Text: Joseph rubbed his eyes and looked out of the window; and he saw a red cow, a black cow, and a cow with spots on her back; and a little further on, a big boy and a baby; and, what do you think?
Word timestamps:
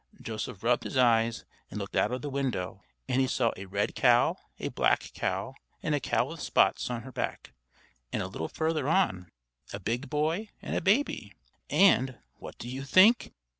Joseph 0.19 0.63
rubbed 0.63 0.83
his 0.85 0.97
eyes 0.97 1.45
and 1.69 1.79
looked 1.79 1.95
out 1.95 2.11
of 2.11 2.23
the 2.23 2.29
window; 2.31 2.81
and 3.07 3.21
he 3.21 3.27
saw 3.27 3.51
a 3.55 3.67
red 3.67 3.93
cow, 3.93 4.35
a 4.59 4.69
black 4.69 5.11
cow, 5.13 5.53
and 5.83 5.93
a 5.93 5.99
cow 5.99 6.25
with 6.25 6.41
spots 6.41 6.89
on 6.89 7.03
her 7.03 7.11
back; 7.11 7.53
and 8.11 8.23
a 8.23 8.27
little 8.27 8.47
further 8.49 8.89
on, 8.89 9.29
a 9.71 9.79
big 9.79 10.09
boy 10.09 10.49
and 10.59 10.75
a 10.75 10.81
baby; 10.81 11.33
and, 11.69 12.17
what 12.39 12.57
do 12.57 12.67
you 12.67 12.83
think? 12.83 13.31